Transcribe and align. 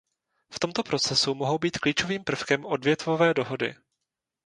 V 0.53 0.59
tomto 0.59 0.83
procesu 0.83 1.35
mohou 1.35 1.57
být 1.57 1.77
klíčovým 1.77 2.23
prvkem 2.23 2.65
odvětvové 2.65 3.33
dohody. 3.33 3.75